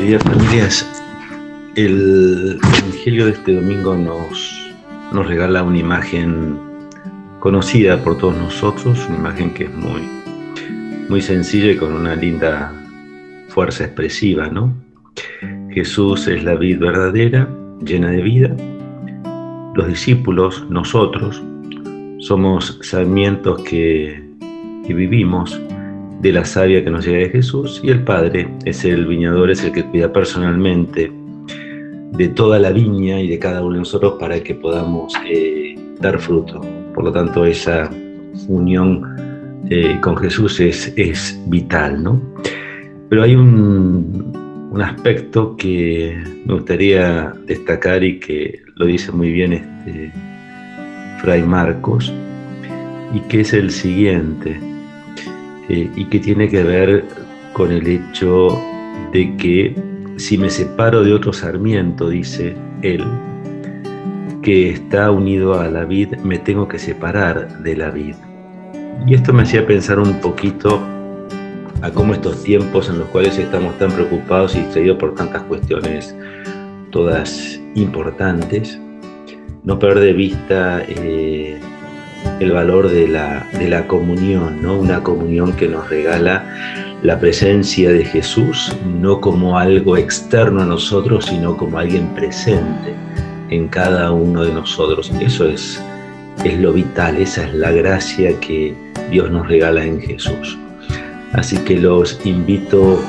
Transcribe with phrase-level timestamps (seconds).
[0.00, 1.04] queridas familias,
[1.76, 4.72] el Evangelio de este domingo nos,
[5.12, 6.58] nos regala una imagen
[7.38, 10.00] conocida por todos nosotros, una imagen que es muy,
[11.10, 12.72] muy sencilla y con una linda
[13.48, 14.72] fuerza expresiva, ¿no?
[15.70, 17.46] Jesús es la vid verdadera,
[17.84, 18.56] llena de vida.
[19.74, 21.42] Los discípulos, nosotros,
[22.20, 24.24] somos sarmientos que,
[24.86, 25.60] que vivimos
[26.20, 29.64] de la savia que nos llega de Jesús y el Padre es el viñador, es
[29.64, 31.10] el que cuida personalmente
[32.12, 36.18] de toda la viña y de cada uno de nosotros para que podamos eh, dar
[36.18, 36.60] fruto.
[36.94, 37.90] Por lo tanto, esa
[38.48, 39.02] unión
[39.70, 42.20] eh, con Jesús es, es, vital, ¿no?
[43.08, 49.52] Pero hay un, un, aspecto que me gustaría destacar y que lo dice muy bien
[49.52, 50.12] este
[51.20, 52.12] Fray Marcos,
[53.14, 54.69] y que es el siguiente
[55.70, 57.04] eh, y que tiene que ver
[57.52, 58.60] con el hecho
[59.12, 59.74] de que
[60.16, 63.04] si me separo de otro sarmiento, dice él,
[64.42, 68.16] que está unido a la vid, me tengo que separar de la vid.
[69.06, 70.80] Y esto me hacía pensar un poquito
[71.82, 76.16] a cómo estos tiempos en los cuales estamos tan preocupados y distraídos por tantas cuestiones,
[76.90, 78.76] todas importantes,
[79.62, 81.60] no perder de vista eh,
[82.40, 84.78] el valor de la, de la comunión, ¿no?
[84.78, 86.44] una comunión que nos regala
[87.02, 92.94] la presencia de Jesús, no como algo externo a nosotros, sino como alguien presente
[93.50, 95.10] en cada uno de nosotros.
[95.20, 95.82] Eso es,
[96.44, 98.74] es lo vital, esa es la gracia que
[99.10, 100.58] Dios nos regala en Jesús.
[101.32, 103.00] Así que los invito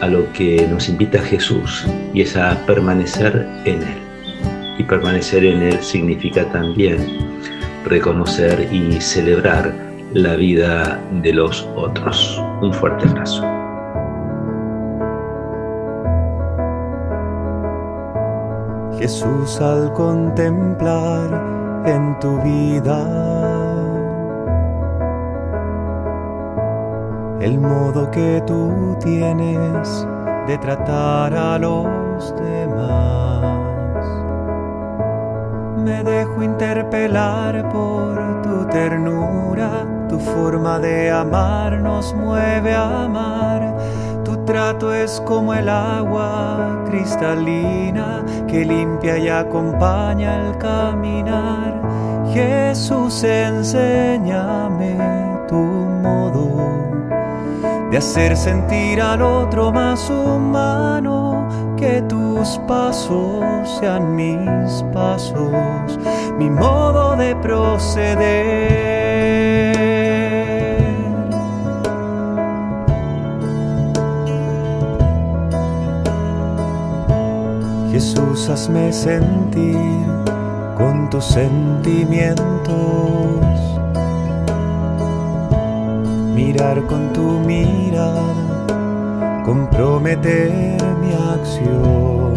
[0.00, 3.98] a lo que nos invita Jesús y es a permanecer en Él.
[4.78, 7.06] Y permanecer en Él significa también
[7.84, 9.72] reconocer y celebrar
[10.12, 12.40] la vida de los otros.
[12.60, 13.42] Un fuerte abrazo.
[18.98, 23.54] Jesús al contemplar en tu vida
[27.40, 30.06] el modo que tú tienes
[30.46, 32.63] de tratar a los demás
[36.04, 43.74] dejo interpelar por tu ternura, tu forma de amar nos mueve a amar.
[44.24, 51.80] Tu trato es como el agua cristalina que limpia y acompaña el caminar.
[52.32, 54.96] Jesús, enséñame
[55.48, 56.50] tu modo
[57.90, 61.33] de hacer sentir al otro más humano
[61.84, 63.44] que tus pasos
[63.78, 65.98] sean mis pasos,
[66.38, 68.24] mi modo de proceder.
[77.92, 79.76] Jesús, hazme sentir
[80.78, 82.40] con tus sentimientos,
[86.34, 88.24] mirar con tu mirada,
[89.44, 91.03] comprometer mi
[91.34, 92.34] acción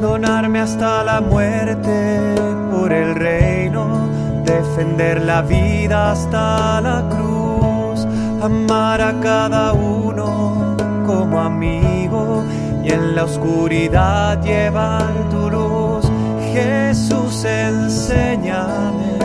[0.00, 2.34] donarme hasta la muerte
[2.70, 4.08] por el reino,
[4.44, 8.06] defender la vida hasta la cruz,
[8.42, 10.76] amar a cada uno
[11.06, 12.44] como amigo
[12.82, 16.04] y en la oscuridad llevar tu luz.
[16.52, 19.18] Jesús, enséñame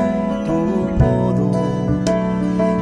[0.46, 1.52] tu modo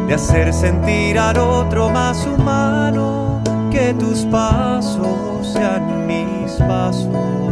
[0.08, 3.33] de hacer sentir al otro más humano,
[3.74, 7.44] que tus pasos sean mis pasos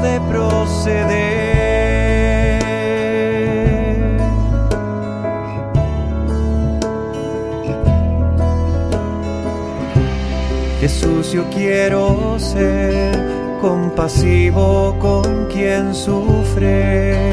[0.00, 1.46] de proceder.
[10.80, 17.32] Jesús, yo quiero ser compasivo con quien sufre,